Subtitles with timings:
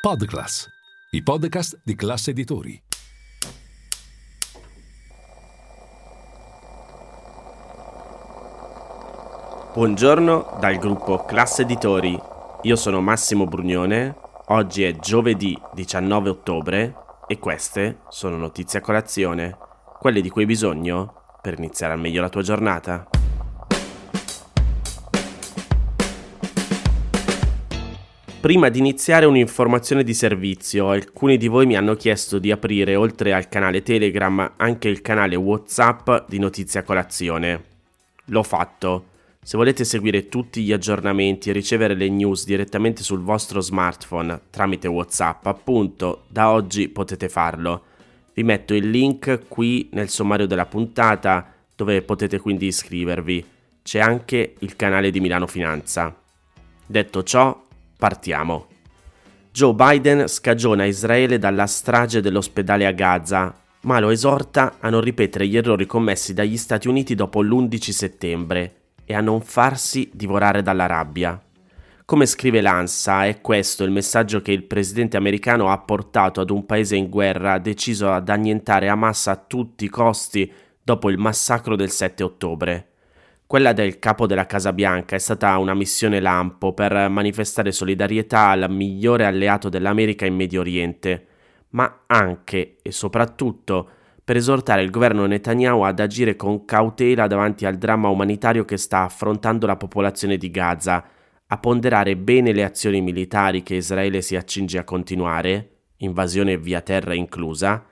[0.00, 0.66] Podclass,
[1.10, 2.82] i podcast di classe editori.
[9.74, 12.18] Buongiorno dal gruppo Classe Editori.
[12.62, 14.16] Io sono Massimo Brugnone.
[14.46, 16.94] Oggi è giovedì 19 ottobre
[17.26, 19.58] e queste sono notizie a colazione,
[19.98, 23.06] quelle di cui hai bisogno per iniziare al meglio la tua giornata.
[28.40, 33.34] Prima di iniziare un'informazione di servizio, alcuni di voi mi hanno chiesto di aprire oltre
[33.34, 37.64] al canale Telegram anche il canale WhatsApp di Notizia Colazione.
[38.24, 39.04] L'ho fatto.
[39.42, 44.88] Se volete seguire tutti gli aggiornamenti e ricevere le news direttamente sul vostro smartphone tramite
[44.88, 47.82] WhatsApp, appunto, da oggi potete farlo.
[48.32, 53.44] Vi metto il link qui nel sommario della puntata dove potete quindi iscrivervi.
[53.82, 56.16] C'è anche il canale di Milano Finanza.
[56.86, 57.68] Detto ciò,
[58.00, 58.66] Partiamo.
[59.52, 65.46] Joe Biden scagiona Israele dalla strage dell'ospedale a Gaza, ma lo esorta a non ripetere
[65.46, 70.86] gli errori commessi dagli Stati Uniti dopo l'11 settembre e a non farsi divorare dalla
[70.86, 71.38] rabbia.
[72.06, 76.64] Come scrive l'ANSA, è questo il messaggio che il presidente americano ha portato ad un
[76.64, 80.50] paese in guerra deciso ad annientare Hamas a tutti i costi
[80.82, 82.89] dopo il massacro del 7 ottobre.
[83.50, 88.70] Quella del capo della Casa Bianca è stata una missione lampo per manifestare solidarietà al
[88.70, 91.26] migliore alleato dell'America in Medio Oriente,
[91.70, 93.90] ma anche e soprattutto
[94.22, 99.02] per esortare il governo Netanyahu ad agire con cautela davanti al dramma umanitario che sta
[99.02, 101.04] affrontando la popolazione di Gaza,
[101.48, 107.14] a ponderare bene le azioni militari che Israele si accinge a continuare, invasione via terra
[107.14, 107.84] inclusa,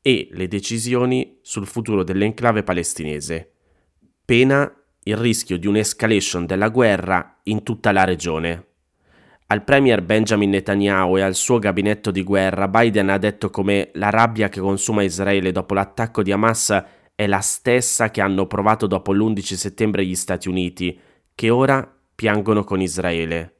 [0.00, 3.50] e le decisioni sul futuro dell'enclave palestinese.
[4.24, 8.66] Pena il rischio di un'escalation della guerra in tutta la regione.
[9.46, 14.10] Al premier Benjamin Netanyahu e al suo gabinetto di guerra Biden ha detto come la
[14.10, 19.12] rabbia che consuma Israele dopo l'attacco di Hamas è la stessa che hanno provato dopo
[19.12, 20.98] l'11 settembre gli Stati Uniti,
[21.34, 23.56] che ora piangono con Israele.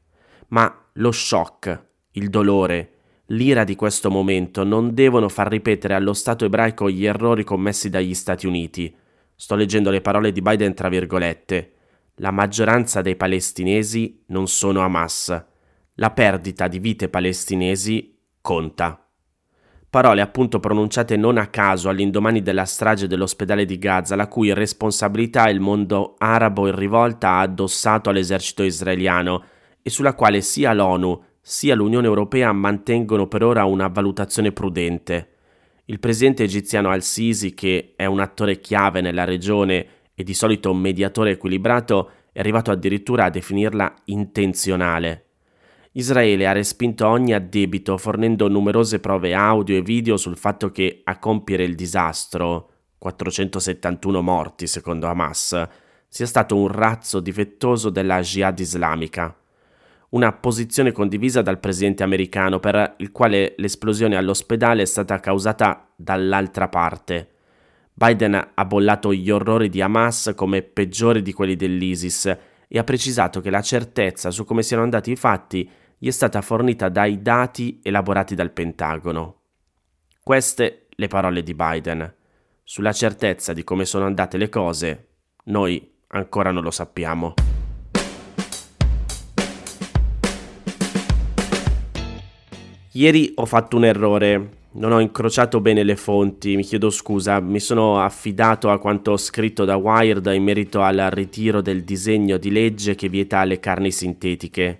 [0.48, 2.90] Ma lo shock, il dolore,
[3.26, 8.14] l'ira di questo momento non devono far ripetere allo Stato ebraico gli errori commessi dagli
[8.14, 8.94] Stati Uniti,
[9.42, 11.72] Sto leggendo le parole di Biden tra virgolette.
[12.18, 15.46] La maggioranza dei palestinesi non sono Hamas.
[15.94, 19.04] La perdita di vite palestinesi conta.
[19.90, 25.48] Parole appunto pronunciate non a caso all'indomani della strage dell'ospedale di Gaza, la cui responsabilità
[25.48, 29.42] il mondo arabo in rivolta ha addossato all'esercito israeliano
[29.82, 35.31] e sulla quale sia l'ONU sia l'Unione Europea mantengono per ora una valutazione prudente.
[35.86, 40.78] Il presidente egiziano al-Sisi, che è un attore chiave nella regione e di solito un
[40.78, 45.26] mediatore equilibrato, è arrivato addirittura a definirla intenzionale.
[45.92, 51.18] Israele ha respinto ogni addebito fornendo numerose prove audio e video sul fatto che a
[51.18, 55.68] compiere il disastro, 471 morti secondo Hamas,
[56.06, 59.36] sia stato un razzo difettoso della jihad islamica
[60.12, 66.68] una posizione condivisa dal presidente americano per il quale l'esplosione all'ospedale è stata causata dall'altra
[66.68, 67.28] parte.
[67.94, 73.40] Biden ha bollato gli orrori di Hamas come peggiori di quelli dell'ISIS e ha precisato
[73.40, 75.68] che la certezza su come siano andati i fatti
[75.98, 79.40] gli è stata fornita dai dati elaborati dal Pentagono.
[80.22, 82.14] Queste le parole di Biden.
[82.64, 85.08] Sulla certezza di come sono andate le cose,
[85.44, 87.34] noi ancora non lo sappiamo.
[92.94, 97.58] Ieri ho fatto un errore, non ho incrociato bene le fonti, mi chiedo scusa, mi
[97.58, 102.94] sono affidato a quanto scritto da Wired in merito al ritiro del disegno di legge
[102.94, 104.78] che vieta le carni sintetiche.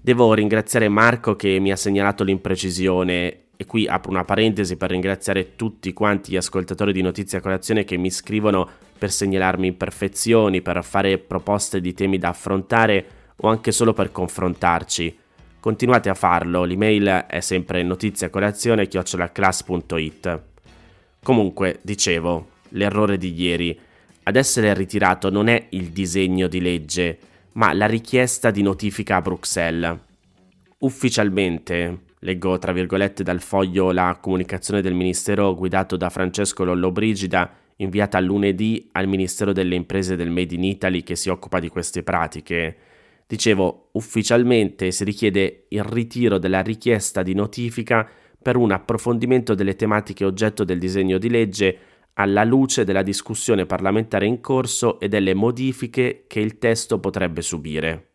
[0.00, 5.56] Devo ringraziare Marco che mi ha segnalato l'imprecisione e qui apro una parentesi per ringraziare
[5.56, 11.18] tutti quanti gli ascoltatori di Notizia Colazione che mi scrivono per segnalarmi imperfezioni, per fare
[11.18, 13.06] proposte di temi da affrontare
[13.38, 15.16] o anche solo per confrontarci.
[15.60, 20.40] Continuate a farlo, l'email è sempre notiziacolazione.it.
[21.22, 23.78] Comunque, dicevo, l'errore di ieri.
[24.22, 27.18] Ad essere ritirato non è il disegno di legge,
[27.52, 29.98] ma la richiesta di notifica a Bruxelles.
[30.78, 38.18] Ufficialmente, leggo tra virgolette dal foglio la comunicazione del Ministero guidato da Francesco Lollobrigida, inviata
[38.18, 42.76] lunedì al Ministero delle Imprese del Made in Italy che si occupa di queste pratiche.
[43.30, 48.04] Dicevo, ufficialmente si richiede il ritiro della richiesta di notifica
[48.42, 51.78] per un approfondimento delle tematiche oggetto del disegno di legge
[52.14, 58.14] alla luce della discussione parlamentare in corso e delle modifiche che il testo potrebbe subire.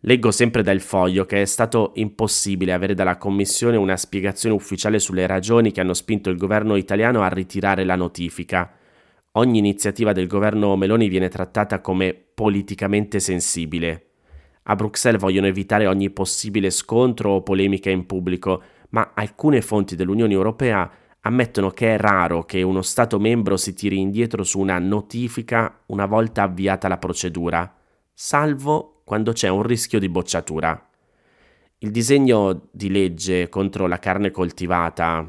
[0.00, 5.26] Leggo sempre dal foglio che è stato impossibile avere dalla Commissione una spiegazione ufficiale sulle
[5.26, 8.70] ragioni che hanno spinto il governo italiano a ritirare la notifica.
[9.32, 14.08] Ogni iniziativa del governo Meloni viene trattata come politicamente sensibile.
[14.64, 20.32] A Bruxelles vogliono evitare ogni possibile scontro o polemica in pubblico, ma alcune fonti dell'Unione
[20.32, 20.90] Europea
[21.22, 26.06] ammettono che è raro che uno Stato membro si tiri indietro su una notifica una
[26.06, 27.74] volta avviata la procedura,
[28.12, 30.88] salvo quando c'è un rischio di bocciatura.
[31.78, 35.26] Il disegno di legge contro la carne coltivata,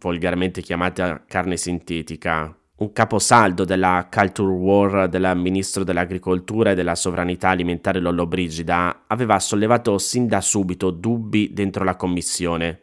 [0.00, 7.50] volgarmente chiamata carne sintetica, un caposaldo della culture war del ministro dell'agricoltura e della sovranità
[7.50, 12.80] alimentare Lollobrigida, aveva sollevato sin da subito dubbi dentro la Commissione.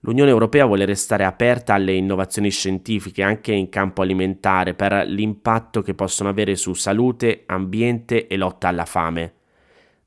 [0.00, 5.94] L'Unione Europea vuole restare aperta alle innovazioni scientifiche anche in campo alimentare per l'impatto che
[5.94, 9.34] possono avere su salute, ambiente e lotta alla fame.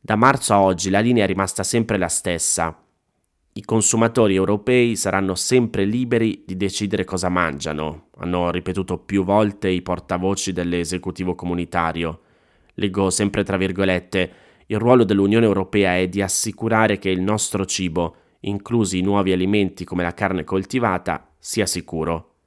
[0.02, 2.83] Da marzo a oggi la linea è rimasta sempre la stessa.
[3.56, 9.84] I consumatori europei saranno sempre liberi di decidere cosa mangiano, hanno ripetuto più volte i
[9.84, 12.22] portavoci dell'esecutivo comunitario.
[12.74, 14.32] Leggo sempre tra virgolette,
[14.66, 19.84] il ruolo dell'Unione Europea è di assicurare che il nostro cibo, inclusi i nuovi alimenti
[19.84, 22.38] come la carne coltivata, sia sicuro.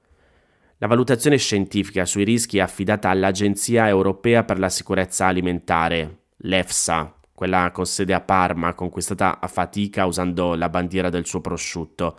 [0.78, 7.70] La valutazione scientifica sui rischi è affidata all'Agenzia Europea per la Sicurezza Alimentare, l'EFSA, quella
[7.70, 12.18] con sede a Parma, conquistata a fatica usando la bandiera del suo prosciutto,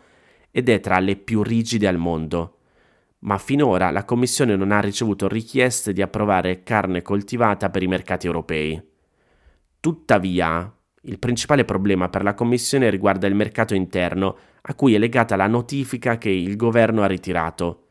[0.51, 2.59] ed è tra le più rigide al mondo.
[3.21, 8.27] Ma finora la Commissione non ha ricevuto richieste di approvare carne coltivata per i mercati
[8.27, 8.79] europei.
[9.79, 10.71] Tuttavia,
[11.01, 15.47] il principale problema per la Commissione riguarda il mercato interno, a cui è legata la
[15.47, 17.85] notifica che il governo ha ritirato.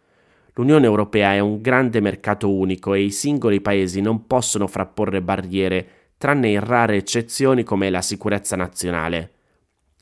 [0.52, 5.88] L'Unione Europea è un grande mercato unico e i singoli paesi non possono frapporre barriere
[6.18, 9.32] tranne in rare eccezioni come la sicurezza nazionale.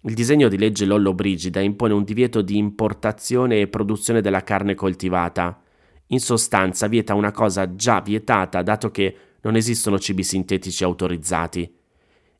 [0.02, 4.74] Il disegno di legge Lollo Brigida impone un divieto di importazione e produzione della carne
[4.74, 5.62] coltivata.
[6.08, 11.74] In sostanza vieta una cosa già vietata dato che non esistono cibi sintetici autorizzati.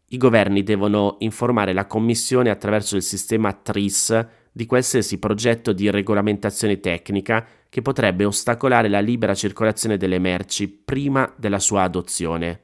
[0.08, 6.78] I governi devono informare la Commissione attraverso il sistema TRIS di qualsiasi progetto di regolamentazione
[6.80, 12.60] tecnica che potrebbe ostacolare la libera circolazione delle merci prima della sua adozione.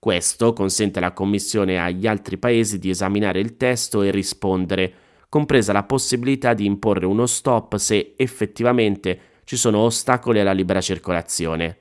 [0.00, 4.94] Questo consente alla Commissione e agli altri paesi di esaminare il testo e rispondere,
[5.28, 11.76] compresa la possibilità di imporre uno stop se effettivamente ci sono ostacoli alla libera circolazione.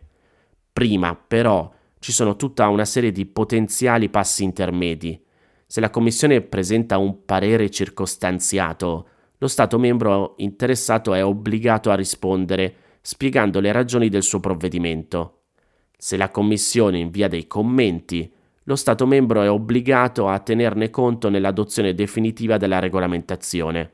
[0.74, 5.24] Prima, però, ci sono tutta una serie di potenziali passi intermedi.
[5.68, 12.75] Se la Commissione presenta un parere circostanziato, lo Stato membro interessato è obbligato a rispondere,
[13.02, 15.37] spiegando le ragioni del suo provvedimento.
[16.00, 18.32] Se la Commissione invia dei commenti,
[18.66, 23.94] lo Stato membro è obbligato a tenerne conto nell'adozione definitiva della regolamentazione.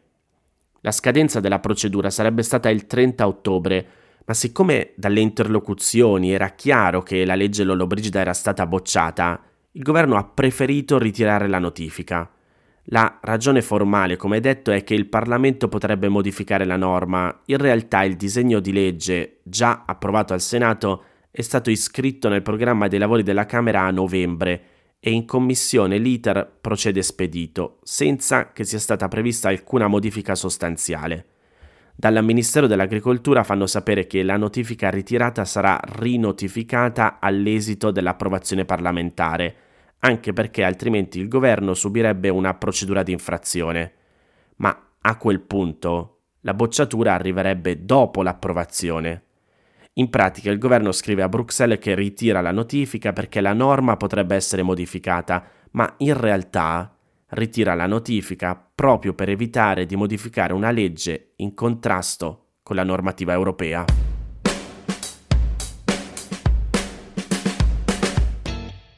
[0.82, 3.88] La scadenza della procedura sarebbe stata il 30 ottobre,
[4.26, 9.42] ma siccome dalle interlocuzioni era chiaro che la legge Lollobrigida era stata bocciata,
[9.72, 12.30] il governo ha preferito ritirare la notifica.
[12.88, 17.42] La ragione formale, come detto, è che il Parlamento potrebbe modificare la norma.
[17.46, 21.04] In realtà il disegno di legge, già approvato al Senato,
[21.36, 24.62] è stato iscritto nel programma dei lavori della Camera a novembre
[25.00, 31.26] e in commissione l'iter procede spedito, senza che sia stata prevista alcuna modifica sostanziale.
[31.96, 39.56] Dal Ministero dell'Agricoltura fanno sapere che la notifica ritirata sarà rinotificata all'esito dell'approvazione parlamentare,
[40.00, 43.94] anche perché altrimenti il governo subirebbe una procedura di infrazione.
[44.58, 49.24] Ma a quel punto la bocciatura arriverebbe dopo l'approvazione.
[49.98, 54.34] In pratica il governo scrive a Bruxelles che ritira la notifica perché la norma potrebbe
[54.34, 56.98] essere modificata, ma in realtà
[57.28, 63.34] ritira la notifica proprio per evitare di modificare una legge in contrasto con la normativa
[63.34, 63.86] europea.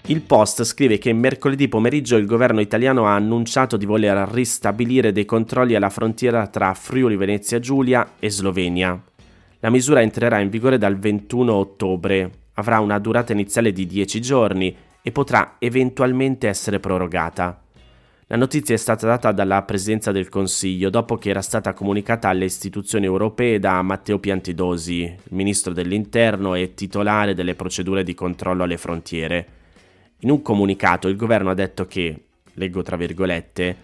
[0.08, 5.26] Il Post scrive che mercoledì pomeriggio il governo italiano ha annunciato di voler ristabilire dei
[5.26, 9.04] controlli alla frontiera tra Friuli Venezia Giulia e Slovenia.
[9.66, 14.76] La misura entrerà in vigore dal 21 ottobre, avrà una durata iniziale di 10 giorni
[15.02, 17.64] e potrà eventualmente essere prorogata.
[18.28, 22.46] La notizia è stata data dalla Presidenza del Consiglio dopo che era stata comunicata alle
[22.46, 29.48] istituzioni europee da Matteo Piantidosi, Ministro dell'Interno e titolare delle procedure di controllo alle frontiere.
[30.20, 33.76] In un comunicato il governo ha detto che, leggo tra virgolette,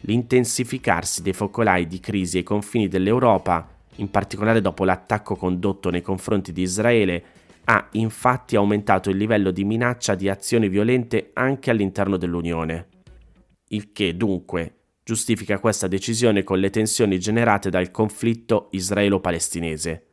[0.00, 6.52] l'intensificarsi dei focolai di crisi ai confini dell'Europa in particolare dopo l'attacco condotto nei confronti
[6.52, 7.24] di Israele,
[7.64, 12.88] ha infatti aumentato il livello di minaccia di azioni violente anche all'interno dell'Unione.
[13.72, 20.06] il che dunque giustifica questa decisione con le tensioni generate dal conflitto israelo-palestinese.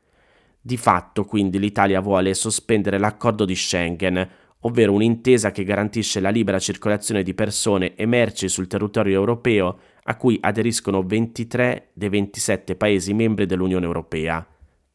[0.60, 4.28] Di fatto, quindi, l'Italia vuole sospendere l'accordo di Schengen,
[4.62, 10.16] ovvero un'intesa che garantisce la libera circolazione di persone e merci sul territorio europeo a
[10.16, 14.46] cui aderiscono 23 dei 27 Paesi membri dell'Unione Europea,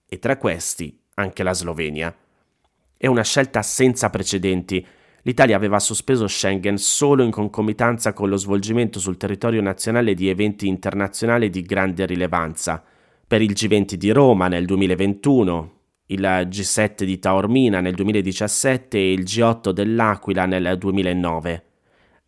[0.09, 2.15] e tra questi anche la Slovenia.
[2.97, 4.85] È una scelta senza precedenti.
[5.23, 10.67] L'Italia aveva sospeso Schengen solo in concomitanza con lo svolgimento sul territorio nazionale di eventi
[10.67, 12.83] internazionali di grande rilevanza.
[13.27, 19.25] Per il G20 di Roma nel 2021, il G7 di Taormina nel 2017 e il
[19.25, 21.65] G8 dell'Aquila nel 2009.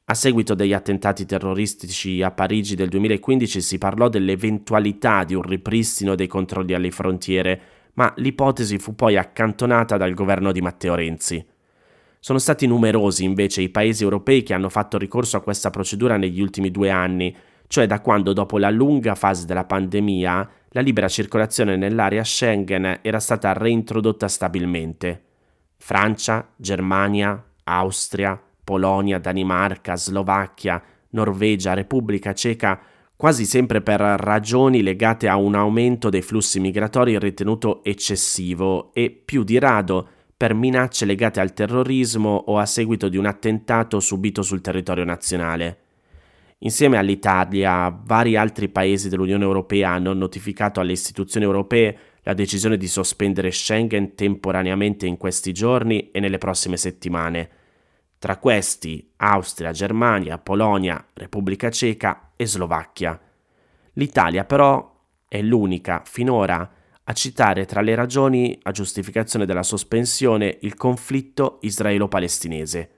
[0.07, 6.15] A seguito degli attentati terroristici a Parigi del 2015 si parlò dell'eventualità di un ripristino
[6.15, 7.61] dei controlli alle frontiere,
[7.95, 11.43] ma l'ipotesi fu poi accantonata dal governo di Matteo Renzi.
[12.21, 16.43] Sono stati numerosi invece i paesi europei che hanno fatto ricorso a questa procedura negli
[16.43, 17.35] ultimi due anni,
[17.67, 23.21] cioè da quando dopo la lunga fase della pandemia la libera circolazione nell'area Schengen era
[23.21, 25.23] stata reintrodotta stabilmente.
[25.79, 32.81] Francia, Germania, Austria, Polonia, Danimarca, Slovacchia, Norvegia, Repubblica Ceca,
[33.15, 39.45] quasi sempre per ragioni legate a un aumento dei flussi migratori ritenuto eccessivo e più
[39.45, 44.61] di rado per minacce legate al terrorismo o a seguito di un attentato subito sul
[44.61, 45.79] territorio nazionale.
[46.59, 52.89] Insieme all'Italia, vari altri paesi dell'Unione Europea hanno notificato alle istituzioni europee la decisione di
[52.89, 57.49] sospendere Schengen temporaneamente in questi giorni e nelle prossime settimane.
[58.25, 63.21] Tra questi Austria, Germania, Polonia, Repubblica Ceca e Slovacchia.
[63.93, 66.71] L'Italia però è l'unica finora
[67.05, 72.91] a citare tra le ragioni a giustificazione della sospensione il conflitto israelo-palestinese.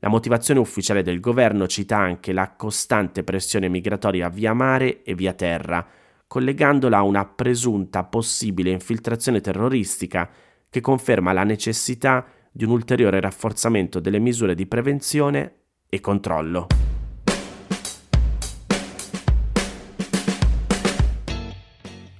[0.00, 5.34] La motivazione ufficiale del governo cita anche la costante pressione migratoria via mare e via
[5.34, 5.86] terra,
[6.26, 10.28] collegandola a una presunta possibile infiltrazione terroristica
[10.68, 12.26] che conferma la necessità
[12.56, 15.54] di un ulteriore rafforzamento delle misure di prevenzione
[15.88, 16.68] e controllo.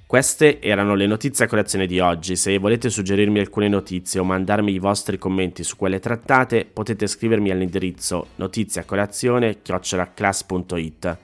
[0.05, 2.35] Queste erano le notizie a colazione di oggi.
[2.35, 7.49] Se volete suggerirmi alcune notizie o mandarmi i vostri commenti su quelle trattate, potete scrivermi
[7.49, 11.17] all'indirizzo notiziacolazione@class.it.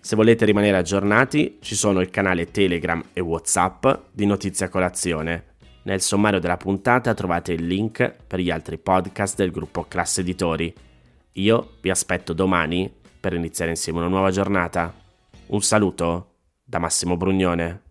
[0.00, 5.49] Se volete rimanere aggiornati, ci sono il canale Telegram e WhatsApp di Notizia Colazione.
[5.82, 10.72] Nel sommario della puntata trovate il link per gli altri podcast del gruppo Class Editori.
[11.32, 14.92] Io vi aspetto domani per iniziare insieme una nuova giornata.
[15.46, 17.89] Un saluto da Massimo Brugnone.